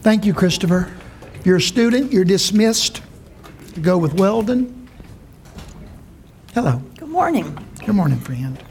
[0.00, 0.88] Thank you, Christopher.
[1.34, 3.02] If you're a student, you're dismissed
[3.74, 4.88] to go with Weldon.
[6.54, 6.80] Hello.
[6.96, 7.58] Good morning.
[7.84, 8.62] Good morning, friend.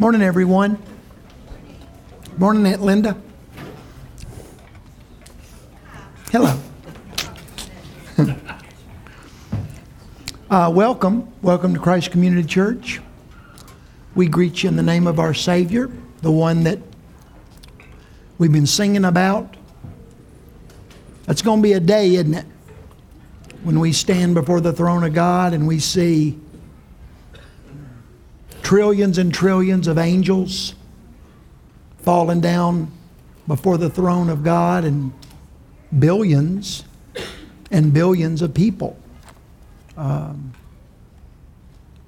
[0.00, 0.76] Morning, everyone.
[2.36, 3.16] Morning, Aunt Linda.
[6.32, 6.58] Hello.
[10.50, 11.32] uh, welcome.
[11.42, 13.00] Welcome to Christ Community Church.
[14.16, 15.88] We greet you in the name of our Savior,
[16.22, 16.80] the one that
[18.36, 19.54] we've been singing about.
[21.28, 22.46] It's going to be a day, isn't it?
[23.62, 26.38] When we stand before the throne of God and we see
[28.62, 30.74] trillions and trillions of angels
[31.98, 32.90] falling down
[33.46, 35.12] before the throne of God and
[35.98, 36.84] billions
[37.70, 38.96] and billions of people
[39.96, 40.52] um,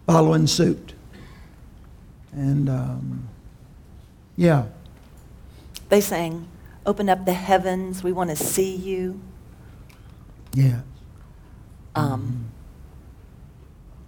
[0.06, 0.94] following suit.
[2.32, 3.28] And um,
[4.36, 4.66] yeah,
[5.88, 6.46] They sang,
[6.86, 9.20] Open up the heavens, we want to see you.
[10.52, 10.80] yeah.
[11.94, 12.48] Um,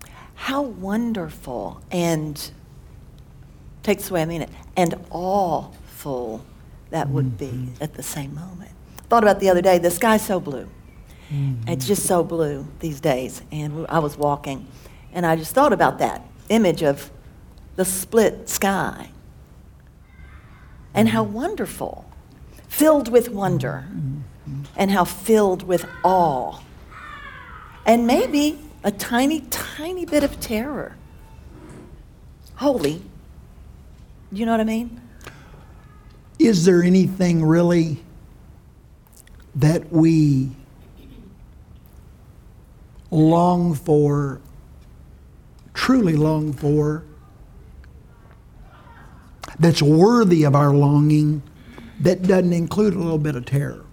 [0.01, 0.12] mm-hmm.
[0.34, 2.51] how wonderful and,
[3.83, 6.45] takes away, I mean it, and awful
[6.91, 7.83] that would be mm-hmm.
[7.83, 8.70] at the same moment.
[9.09, 10.69] Thought about the other day, the sky's so blue.
[11.31, 11.69] Mm-hmm.
[11.69, 13.42] It's just so blue these days.
[13.51, 14.67] And I was walking,
[15.12, 17.11] and I just thought about that image of
[17.77, 19.11] the split sky.
[20.95, 22.05] And how wonderful,
[22.73, 23.84] filled with wonder,
[24.77, 26.59] and how filled with awe,
[27.84, 30.97] and maybe a tiny, tiny bit of terror.
[32.55, 33.03] Holy.
[34.33, 35.01] Do you know what I mean?
[36.39, 38.03] Is there anything really
[39.55, 40.51] that we
[43.11, 44.41] long for,
[45.75, 47.05] truly long for,
[49.59, 51.42] that's worthy of our longing
[52.03, 53.84] that doesn't include a little bit of terror?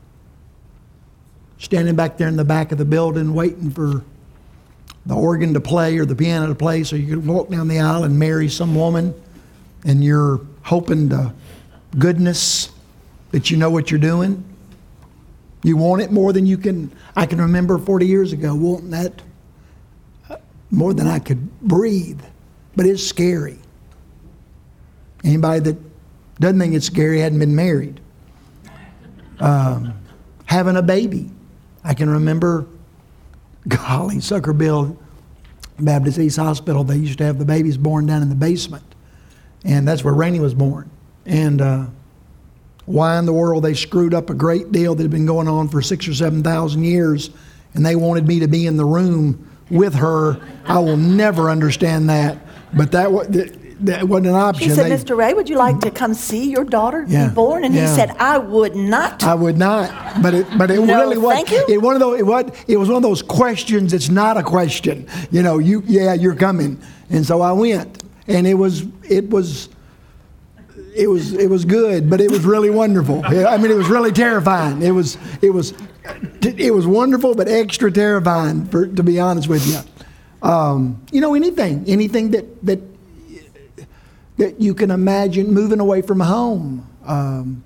[1.58, 4.04] Standing back there in the back of the building waiting for
[5.06, 7.80] the organ to play or the piano to play so you can walk down the
[7.80, 9.14] aisle and marry some woman
[9.86, 11.34] and you're hoping to
[11.98, 12.70] goodness
[13.32, 14.44] that you know what you're doing.
[15.64, 16.92] You want it more than you can.
[17.16, 19.22] I can remember 40 years ago wanting that
[20.72, 22.22] more than I could breathe,
[22.76, 23.60] but it's scary.
[25.24, 25.78] Anybody that
[26.40, 28.00] doesn't think it's scary hadn't been married.
[29.40, 29.94] Um,
[30.46, 31.30] having a baby.
[31.84, 32.66] I can remember,
[33.68, 34.98] golly, Suckerville
[35.80, 38.84] Baptist East Hospital, they used to have the babies born down in the basement.
[39.64, 40.90] And that's where Rainey was born.
[41.26, 41.86] And uh,
[42.86, 45.68] why in the world they screwed up a great deal that had been going on
[45.68, 47.30] for six or 7,000 years,
[47.74, 50.40] and they wanted me to be in the room with her.
[50.66, 52.38] I will never understand that.
[52.76, 53.26] But that, wa-
[53.82, 54.68] that, wasn't an option.
[54.70, 55.16] She said, They- Mr.
[55.18, 57.64] Ray, would you like to come see your daughter Yeah, be born?
[57.64, 57.88] And yeah.
[57.90, 59.24] he said, I would not.
[59.24, 61.34] I would not, but it, but it No, really was.
[61.36, 61.66] thank you.
[61.68, 62.20] It one of those.
[62.20, 62.46] It was.
[62.68, 63.94] It was one of those questions.
[63.94, 65.08] It's not a question.
[65.32, 65.58] You know.
[65.60, 66.14] You yeah.
[66.14, 66.80] You're coming,
[67.10, 68.86] and so I went, and it was.
[69.10, 69.70] It was.
[70.96, 71.34] It was.
[71.34, 73.22] It was good, but it was really wonderful.
[73.32, 74.82] Yeah, I mean, it was really terrifying.
[74.82, 75.18] It was.
[75.42, 75.74] It was.
[76.42, 78.66] It was wonderful, but extra terrifying.
[78.66, 82.80] For to be honest with you, um, you know, anything, anything that that
[84.40, 86.90] that you can imagine moving away from home.
[87.06, 87.62] Um,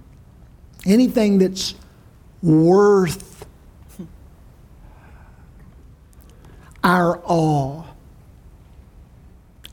[0.87, 1.75] anything that's
[2.41, 3.45] worth
[6.83, 7.83] our awe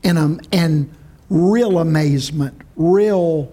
[0.03, 0.95] and, um, and
[1.27, 3.51] real amazement, real,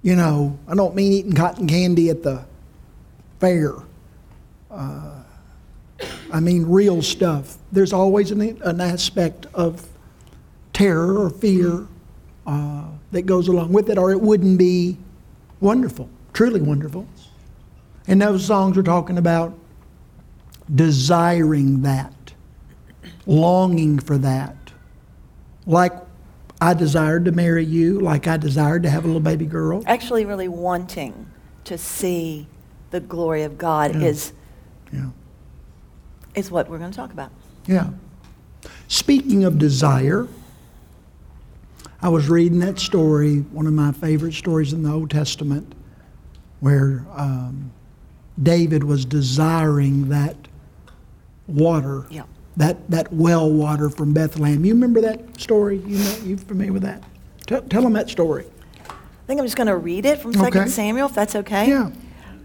[0.00, 2.46] you know, I don't mean eating cotton candy at the
[3.40, 3.74] fair.
[4.70, 5.16] Uh,
[6.32, 7.58] I mean real stuff.
[7.72, 9.86] There's always an, an aspect of
[10.78, 11.86] terror or fear
[12.46, 14.96] uh, that goes along with it, or it wouldn't be
[15.60, 17.04] wonderful, truly wonderful.
[18.06, 19.58] And those songs are talking about
[20.72, 22.32] desiring that,
[23.26, 24.54] longing for that.
[25.66, 25.92] Like
[26.60, 29.82] I desired to marry you, like I desired to have a little baby girl.
[29.86, 31.26] Actually, really wanting
[31.64, 32.46] to see
[32.90, 34.06] the glory of God Yeah.
[34.08, 34.32] is,
[34.92, 35.10] Yeah.
[36.36, 37.30] is what we're going to talk about.
[37.66, 37.90] Yeah.
[38.86, 40.28] Speaking of desire,
[42.00, 45.74] I was reading that story, one of my favorite stories in the Old Testament,
[46.60, 47.72] where um,
[48.40, 50.36] David was desiring that
[51.48, 52.22] water, Yeah.
[52.56, 54.64] that, that well water from Bethlehem.
[54.64, 55.78] You remember that story?
[55.78, 57.02] You know, you familiar with that?
[57.46, 58.46] Tell, tell them that story.
[58.88, 60.66] I think I'm just going to read it from 2 Okay.
[60.66, 61.68] Samuel, if that's okay.
[61.68, 61.90] Yeah.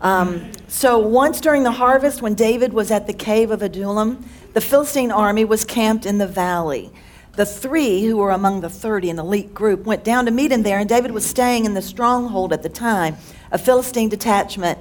[0.01, 4.59] Um, so once during the harvest, when David was at the cave of Adullam, the
[4.61, 6.91] Philistine army was camped in the valley.
[7.35, 10.61] The three who were among the 30, an elite group, went down to meet him
[10.61, 13.17] there, and David was staying in the stronghold at the time.
[13.51, 14.77] A Philistine detachment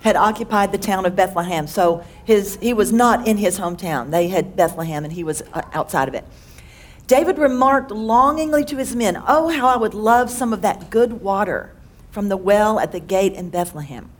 [0.00, 4.10] had occupied the town of Bethlehem, so his, he was not in his hometown.
[4.10, 6.24] They had Bethlehem, and he was uh, outside of it.
[7.06, 11.22] David remarked longingly to his men, Oh, how I would love some of that good
[11.22, 11.72] water
[12.10, 14.10] from the well at the gate in Bethlehem.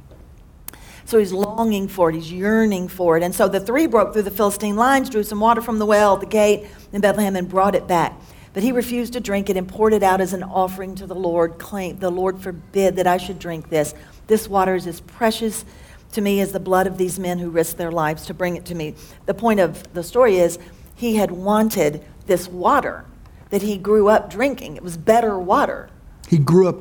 [1.13, 3.23] So he's longing for it, he's yearning for it.
[3.23, 6.15] And so the three broke through the Philistine lines, drew some water from the well
[6.15, 8.19] at the gate in Bethlehem, and brought it back.
[8.55, 11.15] But he refused to drink it and poured it out as an offering to the
[11.15, 13.95] Lord, claimed, The Lord forbid that I should drink this.
[14.27, 15.67] This water is as precious
[16.13, 18.65] to me as the blood of these men who risked their lives to bring it
[18.65, 18.95] to me.
[19.27, 20.59] The point of the story is
[20.97, 23.05] he had wanted this water
[23.51, 24.77] that he grew up drinking.
[24.77, 25.91] It was better water.
[26.27, 26.77] He grew up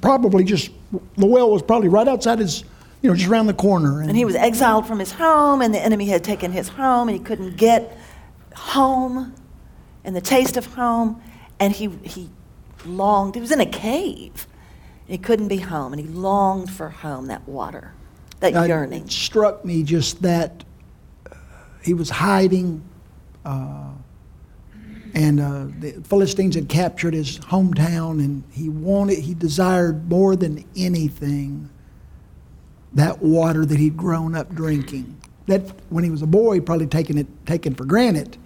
[0.00, 0.70] probably just,
[1.18, 2.64] the well was probably right outside his,
[3.00, 4.02] you know, just around the corner.
[4.02, 7.16] And he was exiled from his home, and the enemy had taken his home, and
[7.16, 7.96] he couldn't get
[8.54, 9.34] home
[10.04, 11.22] and the taste of home.
[11.60, 12.30] And he, he
[12.84, 14.46] longed, he was in a cave.
[15.06, 17.92] He couldn't be home, and he longed for home, that water,
[18.40, 19.04] that yearning.
[19.04, 20.64] It struck me just that
[21.30, 21.36] uh,
[21.82, 22.82] he was hiding,
[23.44, 23.92] uh,
[25.14, 30.64] and uh, the Philistines had captured his hometown, and he wanted, he desired more than
[30.76, 31.70] anything
[32.98, 35.20] that water that he'd grown up drinking.
[35.46, 38.36] That when he was a boy, he'd probably taken it taken for granted,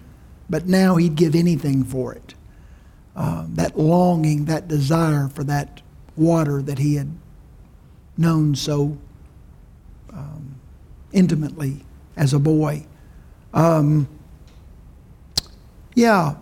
[0.49, 2.35] but now he'd give anything for it.
[3.15, 5.81] Uh, that longing, that desire for that
[6.15, 7.11] water that he had
[8.17, 8.97] known so
[10.11, 10.55] um,
[11.11, 11.83] intimately
[12.15, 12.85] as a boy.
[13.53, 14.07] Um,
[15.95, 16.35] yeah.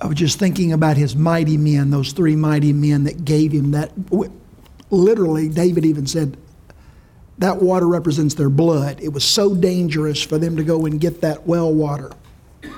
[0.00, 3.72] I was just thinking about his mighty men, those three mighty men that gave him
[3.72, 3.90] that.
[4.90, 6.36] Literally, David even said,
[7.38, 9.00] that water represents their blood.
[9.00, 12.10] It was so dangerous for them to go and get that well water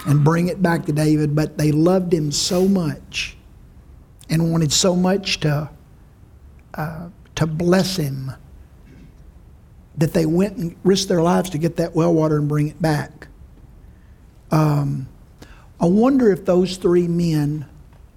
[0.06, 3.36] and bring it back to David, but they loved him so much
[4.28, 5.70] and wanted so much to,
[6.74, 8.32] uh, to bless him
[9.96, 12.80] that they went and risked their lives to get that well water and bring it
[12.80, 13.28] back.
[14.50, 15.08] Um,
[15.80, 17.66] I wonder if those three men,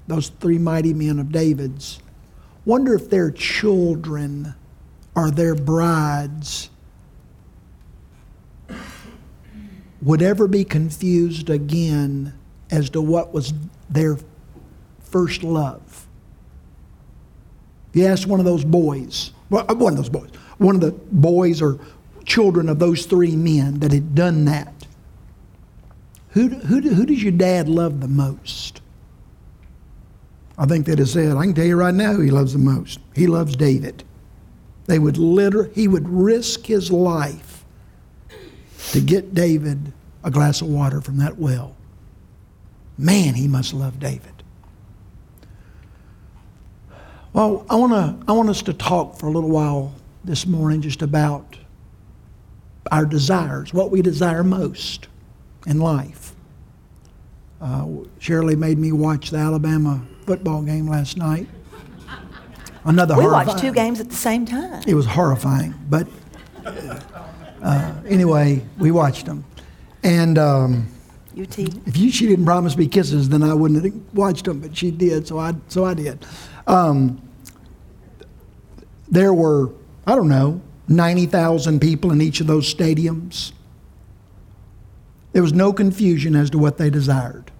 [0.07, 1.99] those three mighty men of David's,
[2.65, 4.56] wonder if their children
[5.15, 6.69] or their brides
[10.01, 12.33] would ever be confused again
[12.69, 13.54] as to what was
[13.89, 14.18] their
[15.00, 16.07] first love.
[17.94, 20.92] You ask one of those boys, well, uh, one of those boys, one of the
[20.92, 21.80] boys or
[22.25, 24.74] children of those three men that had done that,
[26.30, 28.81] who, who, who does your dad love the most?
[30.57, 32.59] I think they'd have said, I can tell you right now who he loves the
[32.59, 33.00] most.
[33.15, 34.03] He loves David.
[34.85, 37.65] They would literally, he would risk his life
[38.91, 41.75] to get David a glass of water from that well.
[42.97, 44.44] Man, he must love David.
[47.33, 50.81] Well, I want to I want us to talk for a little while this morning
[50.81, 51.57] just about
[52.91, 55.07] our desires, what we desire most
[55.65, 56.32] in life.
[57.63, 57.88] Uh,
[58.19, 61.48] Shirley made me watch the Alabama football game last night.
[62.83, 64.83] Another We horrifying- watched two games at the same time.
[64.86, 66.06] it was horrifying, but
[67.63, 69.45] uh, anyway, we watched them.
[70.04, 70.88] And um,
[71.39, 71.57] UT.
[71.57, 74.92] if you, she didn't promise me kisses, then I wouldn't have watched them, but she
[74.92, 76.25] did, so I, so I did.
[76.68, 77.21] Um,
[79.10, 79.70] there were,
[80.05, 83.53] I don't know, 90,000 people in each of those stadiums.
[85.33, 87.51] There was no confusion as to what they desired.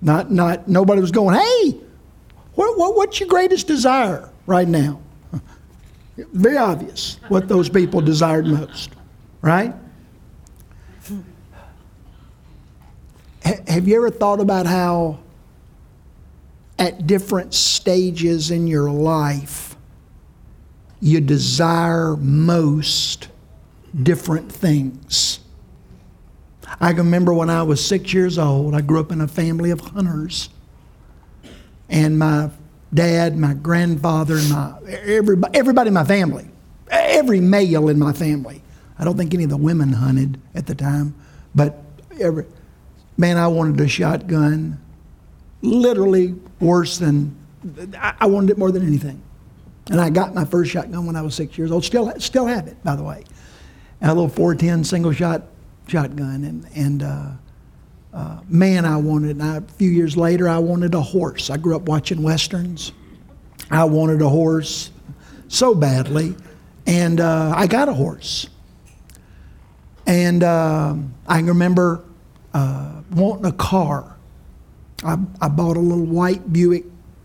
[0.00, 1.78] Not, not, nobody was going, hey,
[2.54, 5.00] what, what, what's your greatest desire right now?
[6.16, 8.90] Very obvious what those people desired most,
[9.40, 9.74] right?
[13.44, 15.18] Ha- Have you ever thought about how,
[16.78, 19.76] at different stages in your life,
[21.00, 23.28] you desire most
[24.02, 25.40] different things?
[26.80, 29.70] I can remember when I was six years old, I grew up in a family
[29.70, 30.50] of hunters.
[31.88, 32.50] And my
[32.92, 36.48] dad, my grandfather, my, everybody, everybody in my family,
[36.90, 38.62] every male in my family.
[38.98, 41.14] I don't think any of the women hunted at the time,
[41.54, 41.78] but
[42.20, 42.46] every,
[43.16, 44.80] man, I wanted a shotgun,
[45.62, 47.36] literally worse than,
[47.98, 49.20] I wanted it more than anything.
[49.90, 51.84] And I got my first shotgun when I was six years old.
[51.84, 53.24] Still, still have it, by the way.
[54.00, 55.42] A little 410 single shot
[55.86, 56.44] shotgun.
[56.44, 57.28] And, and uh,
[58.12, 61.50] uh, man, I wanted, I, a few years later, I wanted a horse.
[61.50, 62.92] I grew up watching Westerns.
[63.70, 64.90] I wanted a horse
[65.48, 66.34] so badly.
[66.86, 68.48] And uh, I got a horse.
[70.06, 72.04] And uh, I remember
[72.52, 74.16] uh, wanting a car.
[75.02, 76.84] I, I bought a little white Buick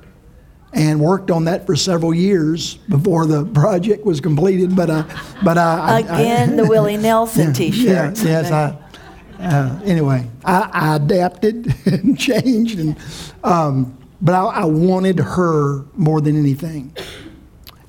[0.71, 4.75] And worked on that for several years before the project was completed.
[4.75, 5.03] But, uh,
[5.43, 8.24] but I, Again, I, the Willie Nelson t yeah, shirt.
[8.24, 8.77] yes, I,
[9.39, 12.98] uh, anyway, I, I adapted and changed, and
[13.43, 16.96] um, but I, I wanted her more than anything.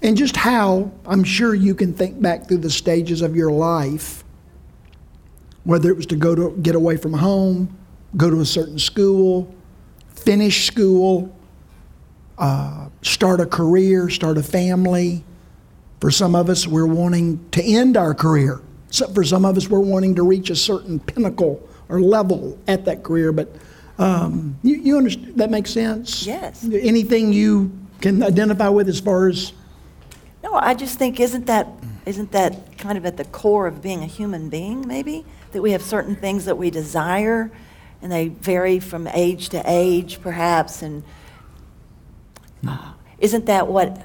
[0.03, 4.25] And just how I'm sure you can think back through the stages of your life,
[5.65, 7.77] whether it was to go to get away from home,
[8.17, 9.55] go to a certain school,
[10.09, 11.35] finish school,
[12.39, 15.23] uh, start a career, start a family.
[16.01, 18.63] For some of us, we're wanting to end our career.
[18.91, 22.87] So for some of us, we're wanting to reach a certain pinnacle or level at
[22.87, 23.33] that career.
[23.33, 23.55] But
[24.01, 25.37] um, you, you understand?
[25.37, 26.27] That makes sense.
[26.27, 26.65] Yes.
[26.65, 29.53] Anything you can identify with as far as
[30.43, 31.69] No, I just think isn't that
[32.07, 34.87] isn't that kind of at the core of being a human being?
[34.87, 37.51] Maybe that we have certain things that we desire,
[38.01, 40.81] and they vary from age to age, perhaps.
[40.81, 41.03] And
[42.67, 44.01] uh, isn't that what?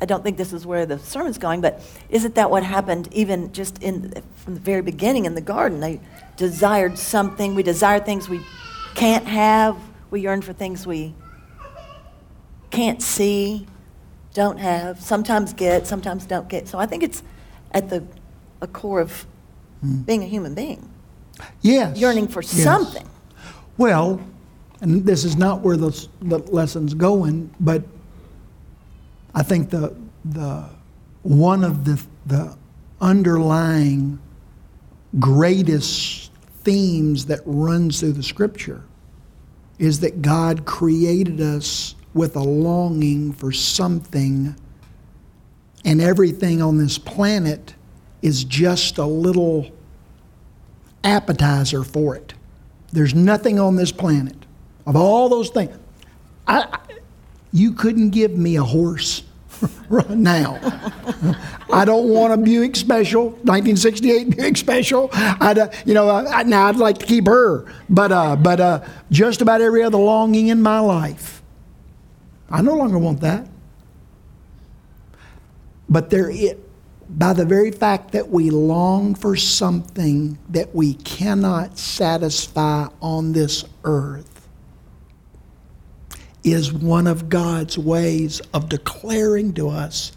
[0.00, 3.52] I don't think this is where the sermon's going, but isn't that what happened even
[3.52, 5.80] just in from the very beginning in the garden?
[5.80, 6.00] They
[6.36, 7.54] desired something.
[7.54, 8.40] We desire things we
[8.98, 9.76] can't have.
[10.10, 11.14] We yearn for things we
[12.70, 13.66] can't see,
[14.34, 16.68] don't have, sometimes get, sometimes don't get.
[16.68, 17.22] So I think it's
[17.72, 18.04] at the
[18.60, 19.26] a core of
[19.80, 20.02] hmm.
[20.02, 20.88] being a human being,
[21.60, 22.62] yes, yearning for yes.
[22.64, 23.08] something.
[23.76, 24.20] Well,
[24.80, 27.84] and this is not where the, the lesson's going, but
[29.34, 30.68] I think the, the,
[31.22, 32.56] one of the, the
[33.00, 34.18] underlying
[35.20, 38.82] greatest themes that runs through the scripture
[39.78, 44.56] is that God created us with a longing for something,
[45.84, 47.74] and everything on this planet
[48.22, 49.70] is just a little
[51.04, 52.34] appetizer for it.
[52.92, 54.36] There's nothing on this planet
[54.86, 55.76] of all those things.
[56.46, 56.78] I, I-
[57.52, 59.22] you couldn't give me a horse
[59.88, 60.58] right now.
[61.72, 65.08] I don't want a Buick Special, 1968 Buick Special.
[65.12, 68.84] I'd, uh, you know, I, now I'd like to keep her, but uh, but uh,
[69.10, 71.42] just about every other longing in my life,
[72.50, 73.46] I no longer want that.
[75.88, 76.60] But there, it,
[77.08, 83.64] by the very fact that we long for something that we cannot satisfy on this
[83.84, 84.37] earth,
[86.44, 90.12] is one of God's ways of declaring to us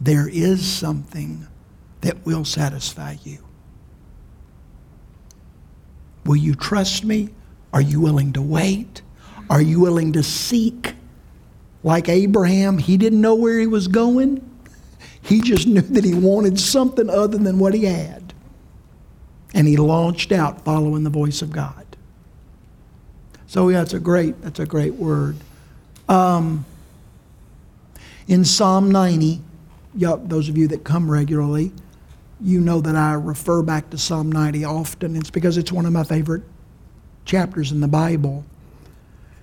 [0.00, 1.46] there is something
[2.00, 3.38] that will satisfy you.
[6.24, 7.30] Will you trust me?
[7.72, 9.02] Are you willing to wait?
[9.48, 10.94] Are you willing to seek?
[11.82, 14.48] Like Abraham, he didn't know where he was going.
[15.22, 18.34] He just knew that he wanted something other than what he had.
[19.54, 21.84] And he launched out following the voice of God.
[23.46, 25.36] So yeah, that's a great, that's a great word.
[26.08, 26.64] Um,
[28.28, 29.40] in Psalm 90,
[29.94, 31.72] yeah, those of you that come regularly,
[32.40, 35.16] you know that I refer back to Psalm 90 often.
[35.16, 36.42] It's because it's one of my favorite
[37.24, 38.44] chapters in the Bible.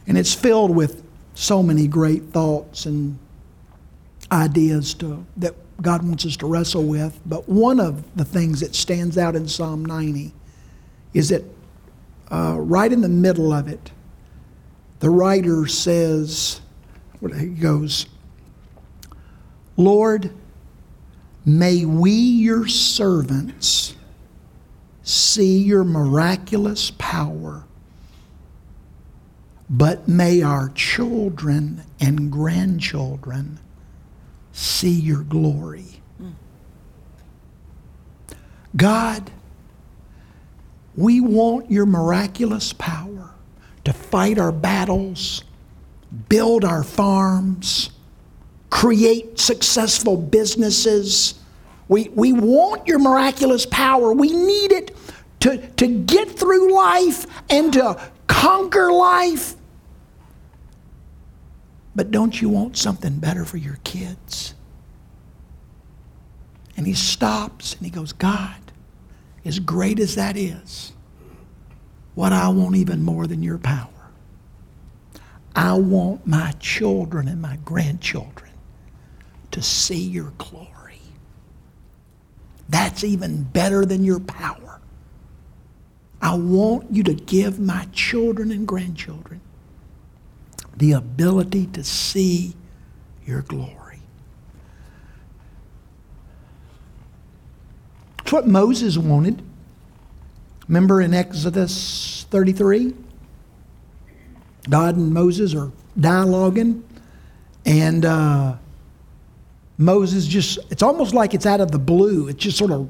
[0.07, 1.03] And it's filled with
[1.35, 3.17] so many great thoughts and
[4.31, 7.19] ideas to, that God wants us to wrestle with.
[7.25, 10.33] But one of the things that stands out in Psalm 90
[11.13, 11.43] is that
[12.31, 13.91] uh, right in the middle of it,
[14.99, 16.61] the writer says,
[17.37, 18.05] he goes,
[19.77, 20.31] Lord,
[21.45, 23.95] may we, your servants,
[25.03, 27.63] see your miraculous power,
[29.69, 33.59] but may our children and grandchildren
[34.51, 35.85] see your glory.
[38.75, 39.31] God,
[40.95, 43.31] we want your miraculous power
[43.89, 45.43] to fight our battles,
[46.29, 47.89] build our farms,
[48.69, 51.39] create successful businesses.
[51.87, 54.13] We, we want your miraculous power.
[54.13, 54.95] We need it
[55.39, 59.55] to, to get through life and to conquer life.
[61.95, 64.53] But don't you want something better for your kids?
[66.77, 68.71] And he stops and he goes, God,
[69.43, 70.93] as great as that is,
[72.15, 73.87] what I want even more than your power,
[75.55, 78.51] I want my children and my grandchildren
[79.51, 81.01] to see your glory.
[82.69, 84.79] That's even better than your power.
[86.21, 89.41] I want you to give my children and grandchildren
[90.77, 92.53] the ability to see
[93.25, 93.99] your glory.
[98.19, 99.41] It's what Moses wanted.
[100.69, 102.93] Remember in Exodus 33?
[104.69, 106.83] God and Moses are dialoguing,
[107.65, 108.55] and uh,
[109.79, 112.27] Moses just, it's almost like it's out of the blue.
[112.27, 112.87] It's just sort of,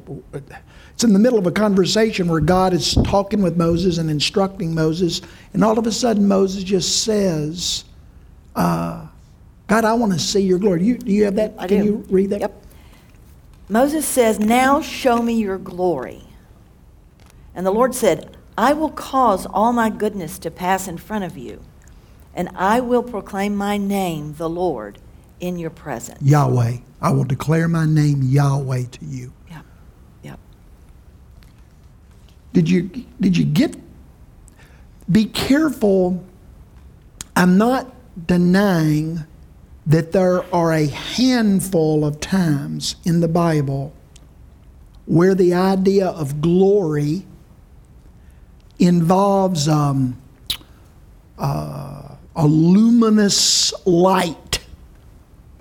[0.93, 4.75] it's in the middle of a conversation where God is talking with Moses and instructing
[4.75, 5.21] Moses,
[5.53, 7.85] and all of a sudden Moses just says,
[8.57, 9.07] uh,
[9.67, 10.79] God, I want to see your glory.
[10.79, 11.53] Do you, do you have that?
[11.57, 11.85] I Can do.
[11.85, 12.41] you read that?
[12.41, 12.63] Yep.
[13.69, 16.23] Moses says, Now show me your glory.
[17.59, 21.37] And the Lord said, I will cause all my goodness to pass in front of
[21.37, 21.59] you,
[22.33, 24.97] and I will proclaim my name, the Lord,
[25.41, 26.21] in your presence.
[26.21, 26.77] Yahweh.
[27.01, 29.33] I will declare my name Yahweh to you.
[29.49, 29.65] Yep.
[30.23, 30.39] Yep.
[32.53, 32.83] Did you
[33.19, 33.75] did you get
[35.11, 36.23] be careful
[37.35, 37.93] I'm not
[38.25, 39.25] denying
[39.85, 43.93] that there are a handful of times in the Bible
[45.05, 47.25] where the idea of glory
[48.79, 50.17] involves um,
[51.37, 54.59] uh, a luminous light,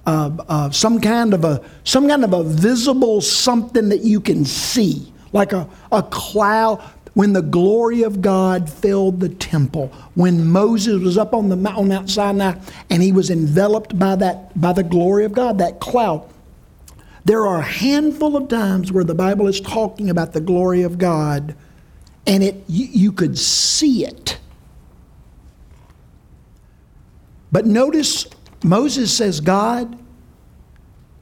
[0.07, 4.45] uh, uh, some kind of a some kind of a visible something that you can
[4.45, 6.83] see, like a, a cloud.
[7.15, 11.77] When the glory of God filled the temple, when Moses was up on the mount,
[11.77, 12.55] on Mount Sinai
[12.91, 16.29] and he was enveloped by that by the glory of God, that cloud.
[17.25, 20.97] There are a handful of times where the Bible is talking about the glory of
[20.97, 21.57] God,
[22.29, 24.39] and it you, you could see it.
[27.51, 28.27] But notice
[28.63, 29.99] Moses says, God,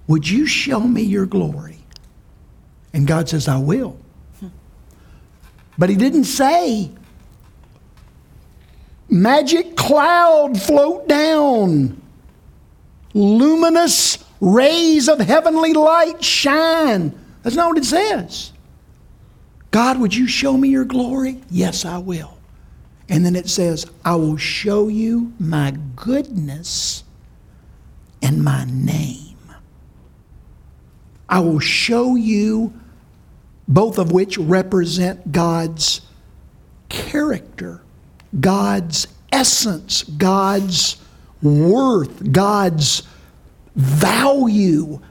[0.08, 1.78] would you show me your glory?
[2.92, 3.98] And God says, I will.
[5.78, 6.90] But he didn't say,
[9.09, 12.00] magic cloud float down,
[13.14, 17.16] luminous rays of heavenly light shine.
[17.42, 18.52] That's not what it says.
[19.76, 21.38] God, would you show me your glory?
[21.50, 22.38] Yes, I will.
[23.10, 27.04] And then it says, I will show you my goodness
[28.22, 29.36] and my name.
[31.28, 32.72] I will show you,
[33.68, 36.00] both of which represent God's
[36.88, 37.82] character,
[38.40, 40.96] God's essence, God's
[41.42, 43.02] worth, God's
[43.74, 45.02] value,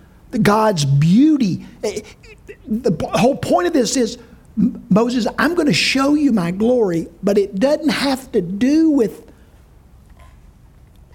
[0.41, 1.67] God's beauty.
[1.83, 4.17] Eh, eh, the whole point of this is
[4.57, 9.31] Moses, I'm going to show you my glory, but it doesn't have to do with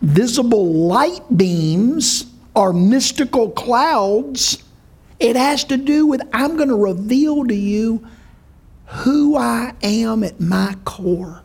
[0.02, 4.62] visible light beams or mystical clouds.
[5.18, 8.06] It has to do with I'm going to reveal to you
[8.86, 11.39] who I am at my core.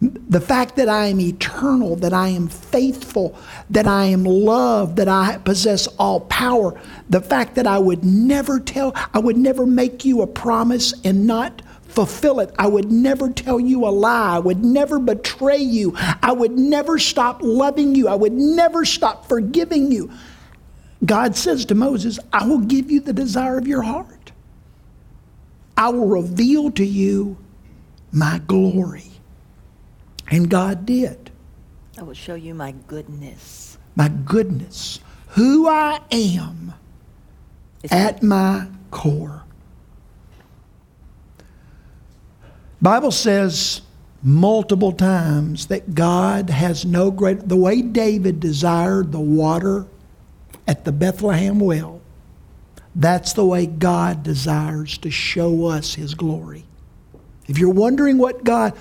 [0.00, 3.36] The fact that I am eternal, that I am faithful,
[3.70, 6.80] that I am loved, that I possess all power.
[7.10, 11.26] The fact that I would never tell, I would never make you a promise and
[11.26, 12.54] not fulfill it.
[12.60, 14.36] I would never tell you a lie.
[14.36, 15.94] I would never betray you.
[15.96, 18.06] I would never stop loving you.
[18.06, 20.12] I would never stop forgiving you.
[21.04, 24.30] God says to Moses, I will give you the desire of your heart.
[25.76, 27.36] I will reveal to you
[28.12, 29.10] my glory.
[30.30, 31.30] And God did.
[31.98, 33.78] I will show you my goodness.
[33.96, 36.74] My goodness, who I am
[37.82, 39.42] It's at my core.
[42.80, 43.80] Bible says
[44.22, 49.86] multiple times that God has no great the way David desired the water
[50.66, 52.00] at the Bethlehem well.
[52.94, 56.64] That's the way God desires to show us his glory.
[57.48, 58.74] If you're wondering what God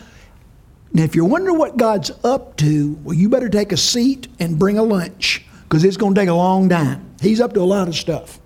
[0.94, 4.58] now, if you're wondering what God's up to, well, you better take a seat and
[4.58, 7.14] bring a lunch because it's going to take a long time.
[7.22, 8.40] He's up to a lot of stuff.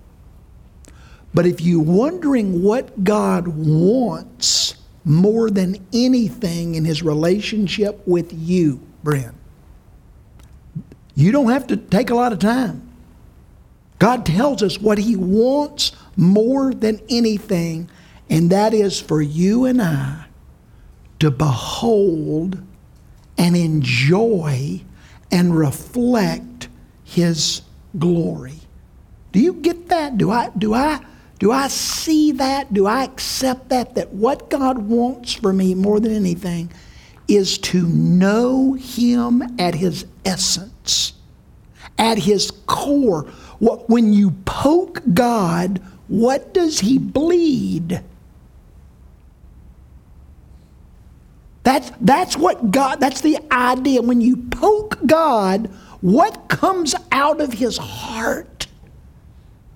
[1.32, 4.74] But if you're wondering what God wants
[5.04, 9.34] more than anything in his relationship with you, Brent,
[11.14, 12.88] you don't have to take a lot of time.
[13.98, 17.88] God tells us what he wants more than anything,
[18.28, 20.26] and that is for you and I
[21.22, 22.60] to behold
[23.38, 24.80] and enjoy
[25.30, 26.68] and reflect
[27.04, 27.62] his
[27.98, 28.58] glory.
[29.30, 30.18] Do you get that?
[30.18, 31.00] Do I do I
[31.38, 32.74] do I see that?
[32.74, 36.70] Do I accept that that what God wants for me more than anything
[37.28, 41.14] is to know Him at His essence,
[41.98, 43.22] at His core.
[43.58, 48.02] What when you poke God, what does He bleed?
[51.62, 54.02] That's, that's what God, that's the idea.
[54.02, 55.66] When you poke God,
[56.00, 58.66] what comes out of His heart?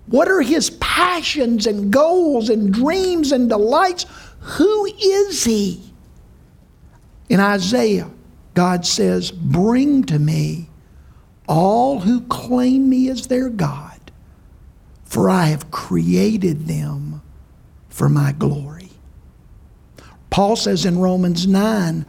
[0.06, 4.06] What are His passions and goals and dreams and delights?
[4.40, 5.92] Who is He?
[7.28, 8.10] In Isaiah,
[8.54, 10.68] God says, Bring to me
[11.48, 14.10] all who claim me as their God,
[15.04, 17.22] for I have created them
[17.88, 18.75] for my glory.
[20.36, 22.04] Paul says in Romans 9,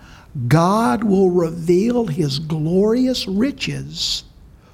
[0.49, 4.25] God will reveal his glorious riches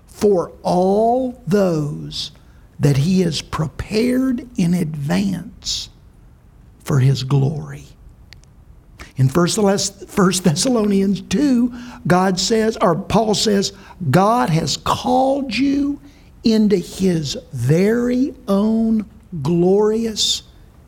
[0.07, 2.31] for all those
[2.79, 5.89] that he has prepared in advance
[6.79, 7.85] for his glory.
[9.17, 11.73] In 1 Thessalonians 2,
[12.07, 13.71] God says, or Paul says,
[14.09, 16.01] God has called you
[16.43, 19.07] into his very own
[19.43, 20.41] glorious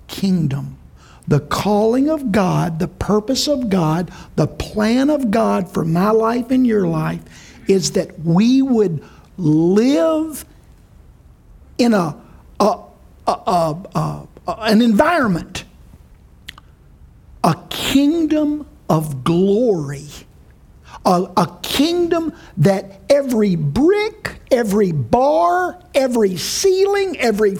[0.07, 0.79] kingdom.
[1.27, 6.51] The calling of God, the purpose of God, the plan of God for my life
[6.51, 7.21] and your life
[7.67, 9.03] is that we would
[9.37, 10.45] live
[11.77, 12.15] in a,
[12.59, 12.79] a,
[13.27, 15.65] a, a an environment
[17.45, 20.07] a kingdom of glory.
[21.05, 27.57] A, a, kingdom that every brick, every bar, every ceiling, every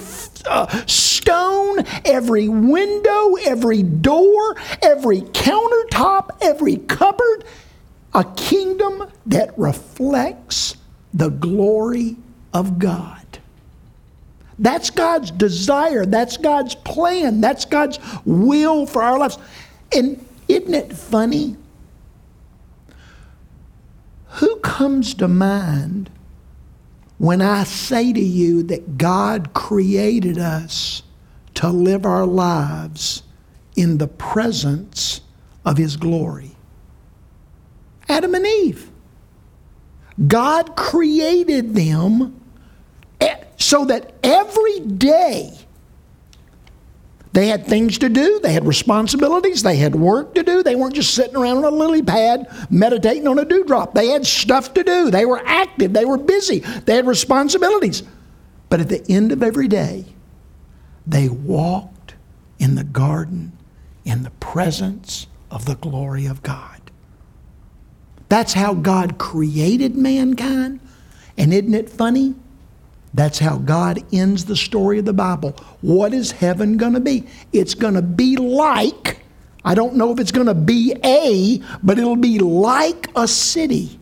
[0.47, 7.45] uh, stone, every window, every door, every countertop, every cupboard,
[8.15, 10.77] a kingdom that reflects
[11.13, 12.15] the glory
[12.53, 13.25] of God.
[14.58, 16.05] That's God's desire.
[16.05, 17.41] That's God's plan.
[17.41, 19.38] That's God's will for our lives.
[19.93, 21.58] And isn't it funny?
[24.27, 26.09] Who comes to mind
[27.17, 31.01] when I say to you that God created us
[31.53, 33.23] to live our lives
[33.77, 35.21] in the presence
[35.63, 36.57] of His glory?
[38.09, 38.91] Adam and Eve.
[40.27, 42.38] God created them
[43.21, 45.57] eh, so that every day
[47.36, 50.63] they had things to do, they had responsibilities, they had work to do.
[50.63, 53.93] They weren't just sitting around on a lily pad meditating on a dewdrop.
[53.93, 55.12] They had stuff to do.
[55.12, 58.04] They were active, they were busy, they had responsibilities.
[58.69, 60.06] But at the end of every day,
[61.06, 62.15] they walked
[62.58, 63.52] in the garden
[64.06, 66.89] in the presence of the glory of God.
[68.30, 70.80] That's how God created mankind.
[71.38, 72.36] And isn't it funny?
[73.15, 75.51] That's how God ends the story of the Bible.
[75.80, 77.25] What is heaven going to be?
[77.54, 79.23] It's going to be like,
[79.63, 83.97] I don't know if it's going to be a, but it'll be like a city.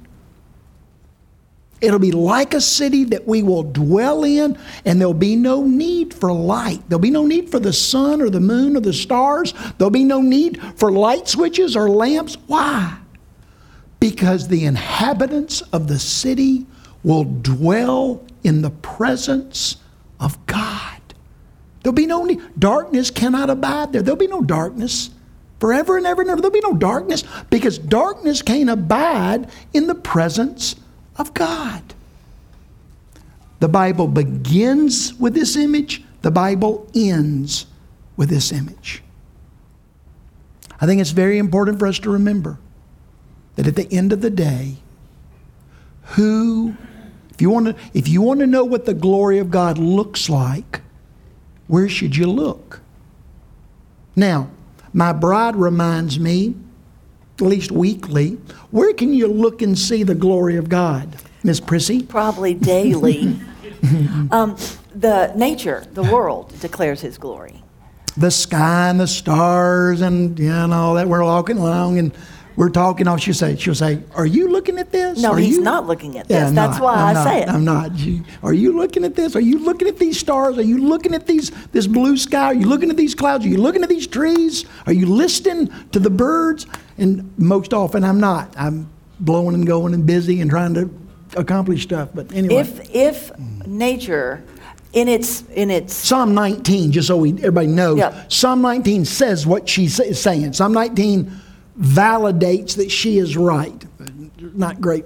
[1.80, 6.12] It'll be like a city that we will dwell in, and there'll be no need
[6.12, 6.82] for light.
[6.89, 9.54] There'll be no need for the sun or the moon or the stars.
[9.78, 12.36] There'll be no need for light switches or lamps.
[12.47, 12.97] Why?
[13.99, 16.65] Because the inhabitants of the city
[17.04, 19.77] will dwell in the presence
[20.19, 21.01] of God.
[21.82, 22.41] There'll be no need.
[22.58, 24.01] Darkness cannot abide there.
[24.01, 25.10] There'll be no darkness
[25.60, 26.41] forever and ever and ever.
[26.41, 30.75] There'll be no darkness because darkness can't abide in the presence
[31.17, 31.82] of God.
[33.60, 37.65] The Bible begins with this image, the Bible ends
[38.17, 39.01] with this image.
[40.82, 42.60] I think it's very important for us to remember
[43.56, 44.77] that at the end of the day,
[46.15, 46.75] who
[47.34, 50.30] if you want to, if you want to know what the glory of God looks
[50.30, 50.82] like,
[51.67, 52.82] where should you look?
[54.15, 54.50] Now,
[54.93, 56.56] my bride reminds me,
[57.36, 58.38] at least weekly,
[58.69, 62.04] where can you look and see the glory of God, Miss Prissy?
[62.04, 63.39] Probably daily.
[64.32, 64.56] um,
[64.93, 67.63] the nature, the world declares His glory.
[68.15, 72.12] The sky and the stars and you know that we're walking along and
[72.55, 75.19] we're talking, oh, she'll say, she'll say, are you looking at this?
[75.21, 75.61] No, are he's you?
[75.63, 76.35] not looking at this.
[76.35, 76.83] Yeah, That's not.
[76.83, 77.23] why I'm I not.
[77.23, 77.49] say it.
[77.49, 77.91] I'm not.
[78.43, 79.35] Are you looking at this?
[79.35, 80.57] Are you looking at these stars?
[80.57, 82.45] Are you looking at these this blue sky?
[82.45, 83.45] Are you looking at these clouds?
[83.45, 84.65] Are you looking at these trees?
[84.85, 86.65] Are you listening to the birds?
[86.97, 88.53] And most often, I'm not.
[88.57, 88.89] I'm
[89.19, 90.89] blowing and going and busy and trying to
[91.35, 92.09] accomplish stuff.
[92.13, 94.43] But anyway, if if nature
[94.93, 98.25] in its in its Psalm 19, just so we, everybody knows, Yeah.
[98.27, 100.53] Psalm 19 says what she's saying.
[100.53, 101.31] Psalm 19
[101.79, 103.86] validates that she is right.
[104.39, 105.05] Not great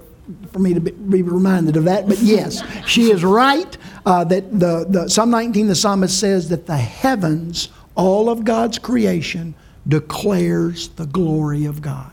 [0.52, 3.76] for me to be, reminded of that, but yes, she is right.
[4.04, 8.78] Uh, that the, the Psalm 19, the psalmist says that the heavens, all of God's
[8.78, 9.54] creation,
[9.86, 12.12] declares the glory of God.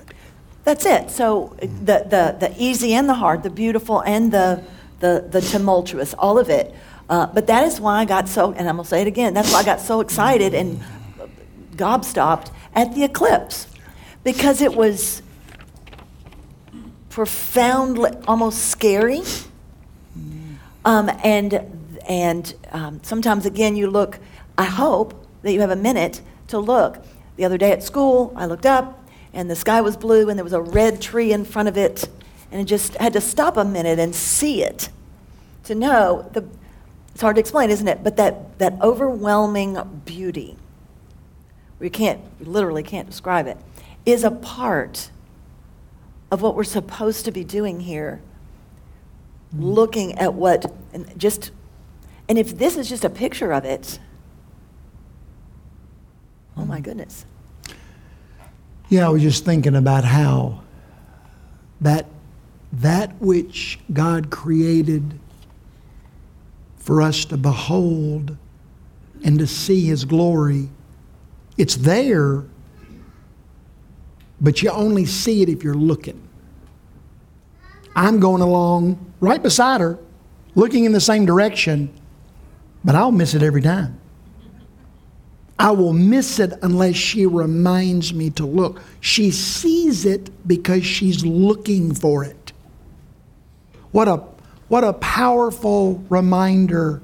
[0.64, 1.12] That's it.
[1.12, 4.64] So the, the, the easy and the hard, the beautiful and the,
[5.00, 6.74] the, the tumultuous, all of it.
[7.08, 9.34] Uh, but that is why I got so, and I'm going to say it again,
[9.34, 10.82] that's why I got so excited and
[11.76, 13.68] gobstopped at the eclipse.
[14.26, 15.22] Because it was
[17.10, 19.22] profoundly, almost scary.
[20.84, 21.62] Um, and
[22.08, 24.20] and um, sometimes, again, you look,
[24.58, 27.04] I hope that you have a minute to look.
[27.38, 30.44] The other day at school, I looked up and the sky was blue and there
[30.44, 32.08] was a red tree in front of it.
[32.52, 34.90] And I just had to stop a minute and see it
[35.64, 36.48] to know the,
[37.12, 38.04] it's hard to explain, isn't it?
[38.04, 40.58] But that, that overwhelming beauty,
[41.80, 43.58] we can't, literally can't describe it,
[44.06, 45.10] is a part
[46.32, 48.22] of what we're supposed to be doing here.
[49.56, 49.74] Mm.
[49.74, 51.52] Looking at what, and just,
[52.28, 54.00] and if this is just a picture of it,
[56.58, 56.84] oh my mm.
[56.84, 57.26] goodness.
[58.90, 60.62] Yeah, I was just thinking about how
[61.82, 62.06] that
[62.82, 65.20] that which God created
[66.78, 68.38] for us to behold
[69.24, 70.70] and to see his glory,
[71.58, 72.44] it's there,
[74.42, 76.22] but you only see it if you're looking.
[77.96, 79.98] I'm going along right beside her,
[80.54, 81.94] looking in the same direction,
[82.84, 84.00] but I'll miss it every time.
[85.58, 88.82] I will miss it unless she reminds me to look.
[89.00, 92.52] She sees it because she's looking for it.
[93.92, 94.18] What a,
[94.68, 97.02] what a powerful reminder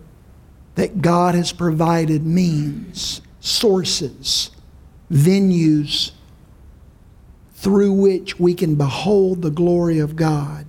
[0.75, 4.51] that God has provided means, sources,
[5.09, 6.11] venues
[7.61, 10.65] through which we can behold the glory of God.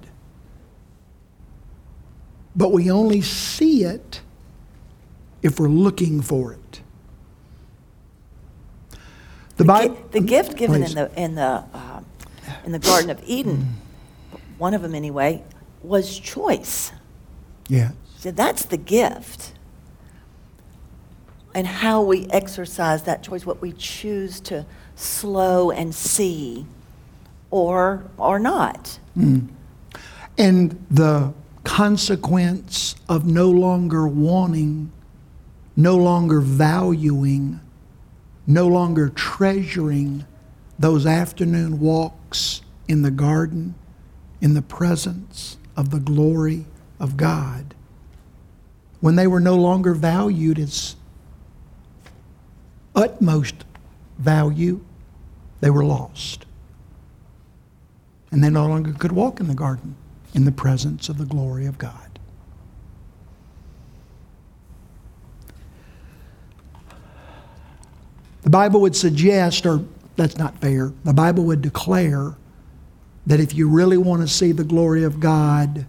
[2.55, 4.21] But we only see it
[5.41, 6.83] if we're looking for it.
[9.57, 12.01] The, Bible, the gift given in the in the uh,
[12.65, 13.77] in the Garden of Eden,
[14.59, 15.43] one of them anyway,
[15.83, 16.93] was choice.
[17.69, 17.93] Yeah.
[18.19, 19.55] So that's the gift.
[21.55, 26.67] And how we exercise that choice, what we choose to slow and see
[27.53, 28.99] or or not.
[29.17, 29.49] Mm.
[30.37, 34.91] And the consequence of no longer wanting,
[35.77, 37.61] no longer valuing,
[38.47, 40.25] no longer treasuring
[40.79, 43.75] those afternoon walks in the garden
[44.41, 46.65] in the presence of the glory
[46.99, 47.75] of God.
[49.01, 50.97] When they were no longer valued as
[52.95, 53.65] utmost
[54.19, 54.85] value,
[55.61, 56.47] they were lost.
[58.33, 59.95] And they no longer could walk in the garden
[60.35, 62.19] in the presence of the glory of God.
[68.43, 69.85] The Bible would suggest, or
[70.17, 72.35] that's not fair, the Bible would declare
[73.27, 75.87] that if you really want to see the glory of God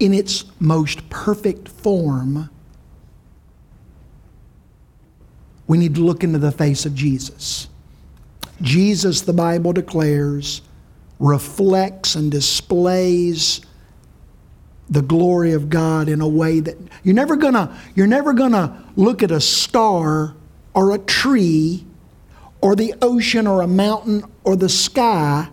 [0.00, 2.50] in its most perfect form,
[5.66, 7.68] we need to look into the face of Jesus.
[8.60, 10.62] Jesus, the Bible declares,
[11.18, 13.60] reflects and displays
[14.88, 19.22] the glory of God in a way that you're never gonna you're never gonna look
[19.22, 20.34] at a star
[20.74, 21.86] or a tree
[22.60, 25.48] or the ocean or a mountain or the sky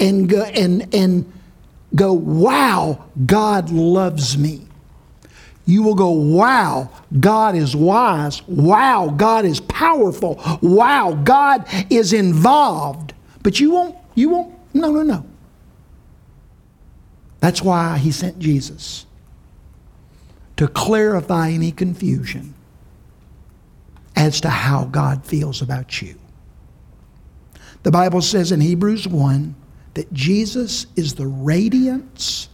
[0.00, 1.30] and go and and
[1.94, 4.65] go wow God loves me
[5.66, 8.46] you will go wow God is wise.
[8.46, 10.40] Wow God is powerful.
[10.62, 13.12] Wow God is involved.
[13.42, 15.26] But you won't you won't no no no.
[17.40, 19.06] That's why he sent Jesus
[20.56, 22.54] to clarify any confusion
[24.14, 26.14] as to how God feels about you.
[27.82, 29.54] The Bible says in Hebrews 1
[29.94, 32.48] that Jesus is the radiance